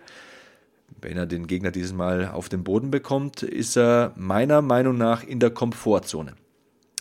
[1.02, 5.24] Wenn er den Gegner dieses Mal auf den Boden bekommt, ist er meiner Meinung nach
[5.24, 6.34] in der Komfortzone.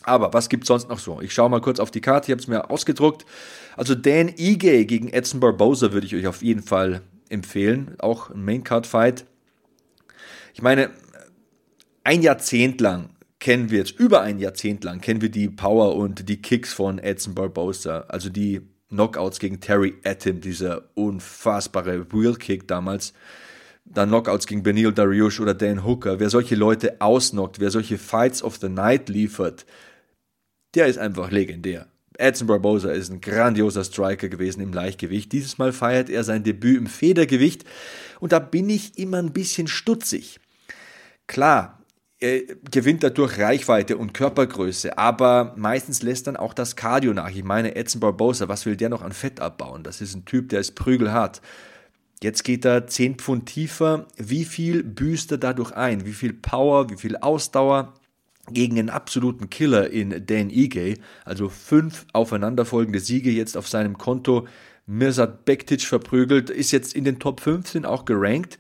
[0.03, 1.21] Aber was gibt sonst noch so?
[1.21, 3.27] Ich schaue mal kurz auf die Karte, ich habe es mir ausgedruckt.
[3.77, 7.97] Also Dan Ige gegen Edson Barbosa würde ich euch auf jeden Fall empfehlen.
[7.99, 9.25] Auch ein Maincard-Fight.
[10.55, 10.91] Ich meine,
[12.07, 16.29] ein Jahrzehnt lang kennen wir jetzt, über ein Jahrzehnt lang kennen wir die Power und
[16.29, 18.03] die Kicks von Edson Barbosa.
[18.07, 23.13] Also die Knockouts gegen Terry Atim, dieser unfassbare Wheel-Kick damals
[23.85, 28.41] dann Knockouts gegen Benil Dariush oder Dan Hooker, wer solche Leute ausnockt, wer solche Fights
[28.41, 29.67] of the Night liefert,
[30.77, 31.89] der ist einfach legendär.
[32.19, 35.33] Edson Barbosa ist ein grandioser Striker gewesen im Leichtgewicht.
[35.33, 37.65] Dieses Mal feiert er sein Debüt im Federgewicht
[38.21, 40.39] und da bin ich immer ein bisschen stutzig.
[41.27, 41.76] Klar,
[42.19, 47.31] gewinnt dadurch Reichweite und Körpergröße, aber meistens lässt dann auch das Cardio nach.
[47.31, 49.83] Ich meine, Edson Barbosa, was will der noch an Fett abbauen?
[49.83, 51.43] Das ist ein Typ, der ist prügelhart.
[52.23, 54.07] Jetzt geht er 10 Pfund tiefer.
[54.17, 56.07] Wie viel büßt er dadurch ein?
[56.07, 57.95] Wie viel Power, wie viel Ausdauer?
[58.49, 64.47] gegen einen absoluten Killer in Dan Ige, also fünf aufeinanderfolgende Siege jetzt auf seinem Konto.
[64.87, 68.59] Mirsad Bektic verprügelt, ist jetzt in den Top 15 auch gerankt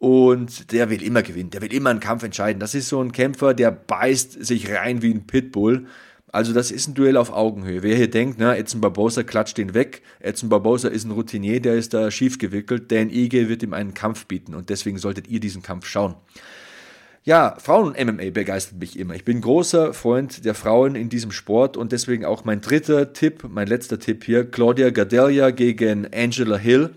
[0.00, 2.58] und der will immer gewinnen, der will immer einen Kampf entscheiden.
[2.58, 5.86] Das ist so ein Kämpfer, der beißt sich rein wie ein Pitbull.
[6.32, 7.82] Also das ist ein Duell auf Augenhöhe.
[7.82, 11.74] Wer hier denkt, na, Edson Barbosa klatscht den weg, Edson Barbosa ist ein Routinier, der
[11.74, 15.38] ist da schief gewickelt, Dan Ige wird ihm einen Kampf bieten und deswegen solltet ihr
[15.38, 16.14] diesen Kampf schauen.
[17.22, 19.14] Ja, Frauen-MMA begeistert mich immer.
[19.14, 23.44] Ich bin großer Freund der Frauen in diesem Sport und deswegen auch mein dritter Tipp,
[23.50, 26.94] mein letzter Tipp hier, Claudia Gadelia gegen Angela Hill.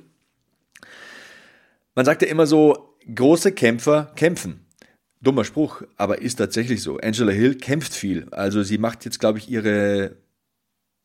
[1.95, 4.65] Man sagt ja immer so, große Kämpfer kämpfen.
[5.21, 6.97] Dummer Spruch, aber ist tatsächlich so.
[6.97, 8.27] Angela Hill kämpft viel.
[8.31, 10.17] Also sie macht jetzt, glaube ich, ihre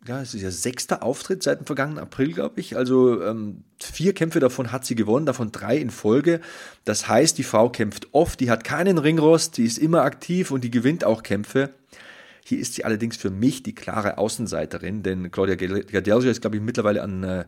[0.07, 2.77] ja, es ist ihr sechster Auftritt seit dem vergangenen April, glaube ich.
[2.77, 6.41] Also ähm, vier Kämpfe davon hat sie gewonnen, davon drei in Folge.
[6.85, 10.63] Das heißt, die Frau kämpft oft, die hat keinen Ringrost, die ist immer aktiv und
[10.63, 11.71] die gewinnt auch Kämpfe.
[12.45, 16.63] Hier ist sie allerdings für mich die klare Außenseiterin, denn Claudia Gadelja ist, glaube ich,
[16.63, 17.45] mittlerweile an äh,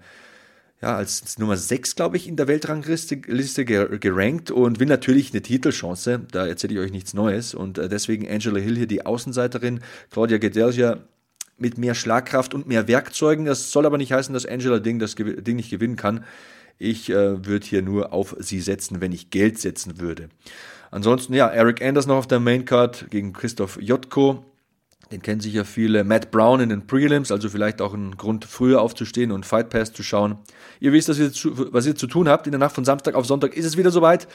[0.83, 5.43] ja, als Nummer 6, glaube ich, in der Weltrangliste Liste gerankt und will natürlich eine
[5.43, 6.23] Titelchance.
[6.33, 7.55] Da erzähle ich euch nichts Neues.
[7.55, 9.81] Und äh, deswegen Angela Hill hier die Außenseiterin.
[10.11, 10.99] Claudia Gedelja
[11.59, 13.45] mit mehr Schlagkraft und mehr Werkzeugen.
[13.45, 16.25] Das soll aber nicht heißen, dass Angela Ding das Ding nicht gewinnen kann.
[16.79, 20.31] Ich äh, würde hier nur auf sie setzen, wenn ich Geld setzen würde.
[20.91, 24.45] Ansonsten, ja, Eric Anders noch auf der Maincard gegen Christoph Jotko.
[25.11, 26.05] Den kennen sicher viele.
[26.05, 29.93] Matt Brown in den Prelims, also vielleicht auch ein Grund, früher aufzustehen und Fight Pass
[29.93, 30.39] zu schauen.
[30.79, 32.47] Ihr wisst, was ihr, zu, was ihr zu tun habt.
[32.47, 34.29] In der Nacht von Samstag auf Sonntag ist es wieder soweit.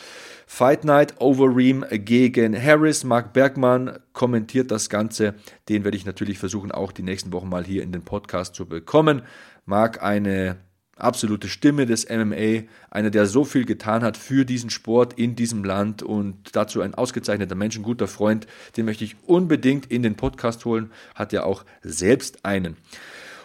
[0.48, 3.06] Fight Night Overeem gegen Harris.
[3.06, 5.36] Mark Bergmann kommentiert das Ganze.
[5.70, 8.66] Den werde ich natürlich versuchen, auch die nächsten Wochen mal hier in den Podcast zu
[8.66, 9.22] bekommen.
[9.66, 10.58] Mark eine
[10.96, 15.64] absolute Stimme des MMA, einer, der so viel getan hat für diesen Sport in diesem
[15.64, 20.16] Land und dazu ein ausgezeichneter Mensch, ein guter Freund, den möchte ich unbedingt in den
[20.16, 22.78] Podcast holen, hat ja auch selbst einen.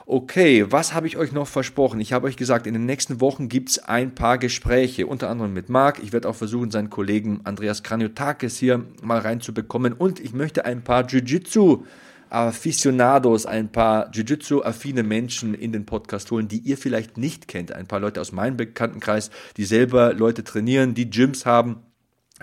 [0.07, 2.01] Okay, was habe ich euch noch versprochen?
[2.01, 5.53] Ich habe euch gesagt, in den nächsten Wochen gibt es ein paar Gespräche, unter anderem
[5.53, 6.01] mit Marc.
[6.03, 10.83] Ich werde auch versuchen, seinen Kollegen Andreas Kraniotakis hier mal reinzubekommen und ich möchte ein
[10.83, 11.85] paar Jiu-Jitsu
[12.31, 17.73] Aficionados, ein paar Jiu-Jitsu-affine Menschen in den Podcast holen, die ihr vielleicht nicht kennt.
[17.73, 21.79] Ein paar Leute aus meinem Bekanntenkreis, die selber Leute trainieren, die Gyms haben.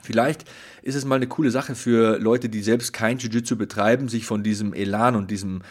[0.04, 0.44] Vielleicht
[0.84, 4.44] ist es mal eine coole Sache für Leute, die selbst kein Jiu-Jitsu betreiben, sich von
[4.44, 5.62] diesem Elan und diesem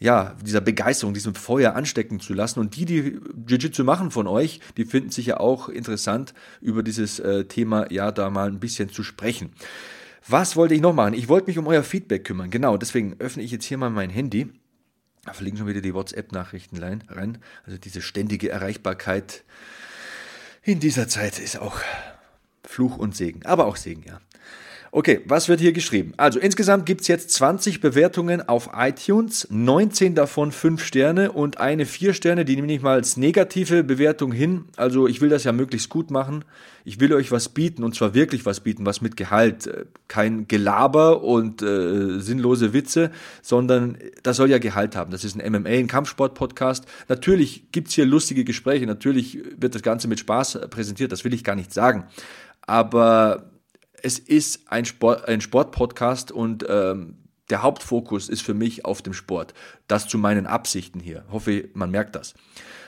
[0.00, 2.60] ja, dieser Begeisterung, diesem Feuer anstecken zu lassen.
[2.60, 7.20] Und die, die Jiu-Jitsu machen von euch, die finden sich ja auch interessant, über dieses
[7.20, 9.52] äh, Thema ja da mal ein bisschen zu sprechen.
[10.26, 11.14] Was wollte ich noch machen?
[11.14, 12.50] Ich wollte mich um euer Feedback kümmern.
[12.50, 14.50] Genau, deswegen öffne ich jetzt hier mal mein Handy.
[15.24, 17.38] Da fliegen schon wieder die WhatsApp-Nachrichten rein.
[17.64, 19.44] Also diese ständige Erreichbarkeit
[20.62, 21.80] in dieser Zeit ist auch
[22.64, 24.20] Fluch und Segen, aber auch Segen, ja.
[24.96, 26.12] Okay, was wird hier geschrieben?
[26.18, 31.84] Also insgesamt gibt es jetzt 20 Bewertungen auf iTunes, 19 davon 5 Sterne und eine
[31.84, 34.66] 4 Sterne, die nehme ich mal als negative Bewertung hin.
[34.76, 36.44] Also ich will das ja möglichst gut machen.
[36.84, 39.66] Ich will euch was bieten und zwar wirklich was bieten, was mit Gehalt.
[39.66, 43.10] Äh, kein Gelaber und äh, sinnlose Witze,
[43.42, 45.10] sondern das soll ja Gehalt haben.
[45.10, 46.86] Das ist ein MMA, ein Kampfsport-Podcast.
[47.08, 51.42] Natürlich gibt's hier lustige Gespräche, natürlich wird das Ganze mit Spaß präsentiert, das will ich
[51.42, 52.04] gar nicht sagen.
[52.66, 53.50] Aber
[54.04, 57.16] es ist ein Sport, ein Sportpodcast und ähm,
[57.48, 59.54] der Hauptfokus ist für mich auf dem Sport.
[59.88, 61.24] Das zu meinen Absichten hier.
[61.30, 62.34] Hoffe, man merkt das.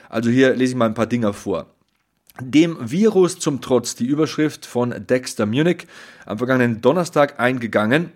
[0.09, 1.73] Also hier lese ich mal ein paar Dinger vor.
[2.39, 5.87] Dem Virus zum Trotz, die Überschrift von Dexter Munich,
[6.27, 8.11] am vergangenen Donnerstag eingegangen.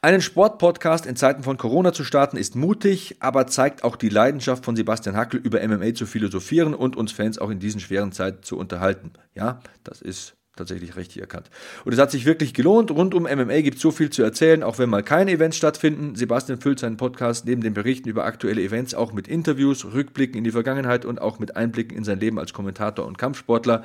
[0.00, 4.64] Einen Sportpodcast in Zeiten von Corona zu starten ist mutig, aber zeigt auch die Leidenschaft
[4.64, 8.42] von Sebastian Hackel über MMA zu philosophieren und uns Fans auch in diesen schweren Zeiten
[8.42, 9.12] zu unterhalten.
[9.34, 11.50] Ja, das ist tatsächlich richtig erkannt.
[11.84, 12.90] Und es hat sich wirklich gelohnt.
[12.90, 16.14] Rund um MMA gibt es so viel zu erzählen, auch wenn mal keine Events stattfinden.
[16.14, 20.44] Sebastian füllt seinen Podcast neben den Berichten über aktuelle Events auch mit Interviews, Rückblicken in
[20.44, 23.82] die Vergangenheit und auch mit Einblicken in sein Leben als Kommentator und Kampfsportler.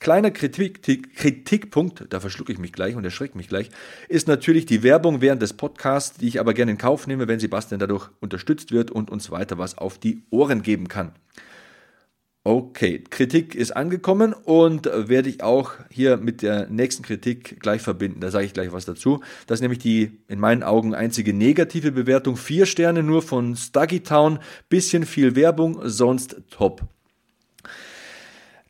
[0.00, 3.70] Kleiner Kritik, Kritikpunkt, da verschlucke ich mich gleich und erschreckt mich gleich,
[4.08, 7.38] ist natürlich die Werbung während des Podcasts, die ich aber gerne in Kauf nehme, wenn
[7.38, 11.12] Sebastian dadurch unterstützt wird und uns weiter was auf die Ohren geben kann.
[12.48, 18.20] Okay, Kritik ist angekommen und werde ich auch hier mit der nächsten Kritik gleich verbinden.
[18.20, 19.20] Da sage ich gleich was dazu.
[19.46, 22.38] Das ist nämlich die in meinen Augen einzige negative Bewertung.
[22.38, 24.38] Vier Sterne nur von Stuggy Town.
[24.70, 26.80] Bisschen viel Werbung, sonst top.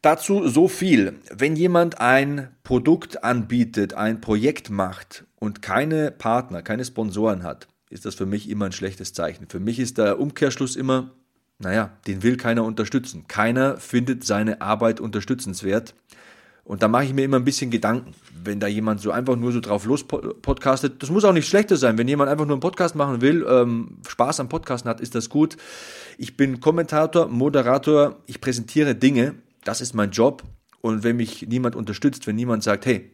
[0.02, 1.14] Dazu so viel.
[1.32, 8.06] Wenn jemand ein Produkt anbietet, ein Projekt macht und keine Partner, keine Sponsoren hat, ist
[8.06, 9.46] das für mich immer ein schlechtes Zeichen.
[9.48, 11.12] Für mich ist der Umkehrschluss immer,
[11.58, 13.26] naja, den will keiner unterstützen.
[13.26, 15.94] Keiner findet seine Arbeit unterstützenswert.
[16.62, 18.12] Und da mache ich mir immer ein bisschen Gedanken,
[18.44, 21.02] wenn da jemand so einfach nur so drauf los podcastet.
[21.02, 21.96] Das muss auch nicht schlechter sein.
[21.96, 25.30] Wenn jemand einfach nur einen Podcast machen will, ähm, Spaß am Podcasten hat, ist das
[25.30, 25.56] gut.
[26.18, 29.36] Ich bin Kommentator, Moderator, ich präsentiere Dinge.
[29.64, 30.44] Das ist mein Job.
[30.82, 33.10] Und wenn mich niemand unterstützt, wenn niemand sagt, hey,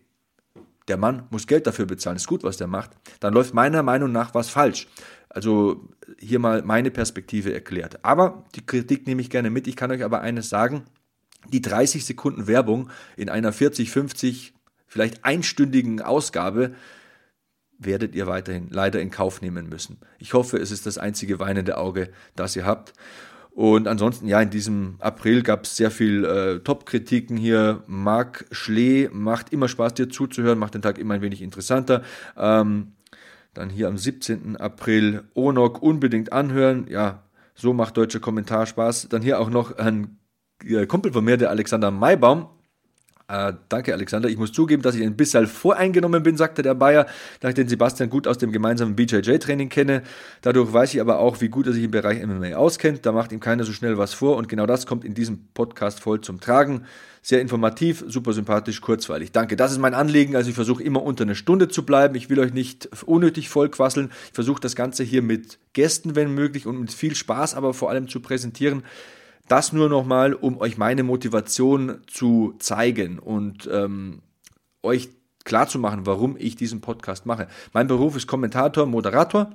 [0.89, 4.13] der Mann muss Geld dafür bezahlen, ist gut, was der macht, dann läuft meiner Meinung
[4.13, 4.89] nach was falsch.
[5.29, 8.05] Also hier mal meine Perspektive erklärt.
[8.05, 9.67] Aber die Kritik nehme ich gerne mit.
[9.67, 10.85] Ich kann euch aber eines sagen.
[11.53, 14.55] Die 30 Sekunden Werbung in einer 40, 50,
[14.87, 16.75] vielleicht einstündigen Ausgabe
[17.79, 19.99] werdet ihr weiterhin leider in Kauf nehmen müssen.
[20.19, 22.95] Ich hoffe, es ist das einzige weinende Auge, das ihr habt.
[23.51, 27.85] Und ansonsten, ja, in diesem April gab es sehr viel äh, Top-Kritiken hier.
[27.87, 32.03] Marc Schlee macht immer Spaß, dir zuzuhören, macht den Tag immer ein wenig interessanter.
[32.37, 32.94] Ähm,
[33.55, 34.57] dann hier am 17.
[34.57, 36.87] April Onok unbedingt anhören.
[36.89, 37.23] Ja,
[37.55, 39.09] so macht deutscher Kommentar Spaß.
[39.09, 40.19] Dann hier auch noch ein
[40.65, 42.49] äh, Kumpel von mir, der Alexander Maibaum.
[43.27, 44.29] Äh, danke, Alexander.
[44.29, 47.07] Ich muss zugeben, dass ich ein bisschen voreingenommen bin, sagte der Bayer,
[47.41, 50.03] da ich den Sebastian gut aus dem gemeinsamen BJJ-Training kenne.
[50.43, 53.07] Dadurch weiß ich aber auch, wie gut er sich im Bereich MMA auskennt.
[53.07, 56.01] Da macht ihm keiner so schnell was vor und genau das kommt in diesem Podcast
[56.01, 56.85] voll zum Tragen.
[57.23, 59.33] Sehr informativ, super sympathisch, kurzweilig.
[59.33, 59.57] Danke.
[59.57, 60.37] Das ist mein Anliegen.
[60.37, 62.17] Also ich versuche immer unter einer Stunde zu bleiben.
[62.17, 64.11] Ich will euch nicht unnötig vollquasseln.
[64.27, 67.89] Ich versuche das Ganze hier mit Gästen, wenn möglich, und mit viel Spaß aber vor
[67.89, 68.83] allem zu präsentieren.
[69.49, 74.23] Das nur nochmal, um euch meine Motivation zu zeigen und ähm,
[74.83, 75.11] euch
[75.45, 77.49] klarzumachen, warum ich diesen Podcast mache.
[77.73, 79.51] Mein Beruf ist Kommentator, Moderator.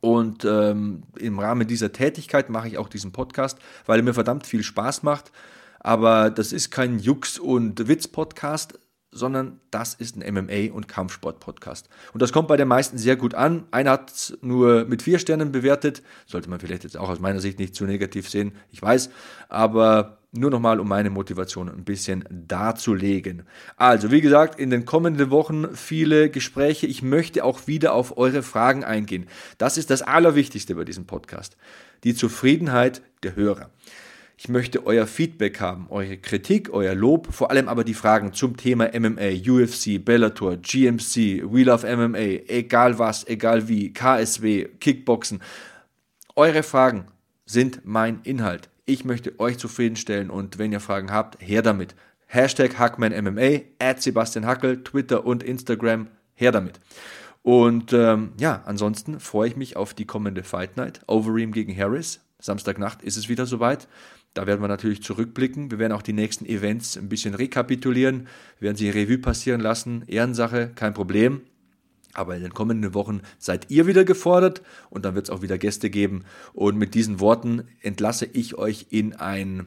[0.00, 4.46] Und ähm, im Rahmen dieser Tätigkeit mache ich auch diesen Podcast, weil er mir verdammt
[4.46, 5.32] viel Spaß macht.
[5.80, 8.78] Aber das ist kein Jux- und Witz-Podcast,
[9.14, 11.88] sondern das ist ein MMA- und Kampfsport-Podcast.
[12.12, 13.64] Und das kommt bei den meisten sehr gut an.
[13.70, 16.02] Einer hat es nur mit vier Sternen bewertet.
[16.26, 19.10] Sollte man vielleicht jetzt auch aus meiner Sicht nicht zu negativ sehen, ich weiß.
[19.48, 23.44] Aber nur nochmal, um meine Motivation ein bisschen darzulegen.
[23.76, 26.86] Also, wie gesagt, in den kommenden Wochen viele Gespräche.
[26.86, 29.26] Ich möchte auch wieder auf eure Fragen eingehen.
[29.58, 31.56] Das ist das Allerwichtigste bei diesem Podcast.
[32.02, 33.70] Die Zufriedenheit der Hörer.
[34.36, 38.56] Ich möchte euer Feedback haben, eure Kritik, euer Lob, vor allem aber die Fragen zum
[38.56, 45.40] Thema MMA, UFC, Bellator, GMC, Wheel of MMA, egal was, egal wie, KSW, Kickboxen.
[46.34, 47.06] Eure Fragen
[47.46, 48.70] sind mein Inhalt.
[48.86, 51.94] Ich möchte euch zufriedenstellen und wenn ihr Fragen habt, her damit.
[52.26, 56.80] Hashtag HackmanMMA, at Sebastian Hackel, Twitter und Instagram, her damit.
[57.42, 61.02] Und ähm, ja, ansonsten freue ich mich auf die kommende Fight Night.
[61.06, 62.20] Overeem gegen Harris.
[62.40, 63.88] Samstagnacht ist es wieder soweit.
[64.34, 65.70] Da werden wir natürlich zurückblicken.
[65.70, 68.26] Wir werden auch die nächsten Events ein bisschen rekapitulieren.
[68.58, 70.04] Wir werden sie Revue passieren lassen.
[70.06, 71.42] Ehrensache, kein Problem.
[72.12, 75.58] Aber in den kommenden Wochen seid ihr wieder gefordert und dann wird es auch wieder
[75.58, 76.24] Gäste geben.
[76.52, 79.66] Und mit diesen Worten entlasse ich euch in ein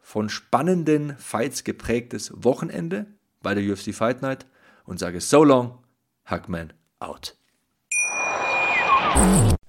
[0.00, 3.06] von spannenden Fights geprägtes Wochenende.
[3.42, 4.46] bei der UFC Fight Night
[4.84, 5.78] und sage so long,
[6.24, 7.36] Hackman out.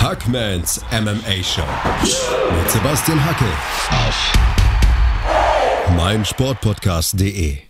[0.00, 1.62] Hackmans MMA Show.
[2.56, 3.44] Mit Sebastian Hacke.
[3.90, 4.32] Auf.
[5.96, 7.67] Meinsportpodcast.de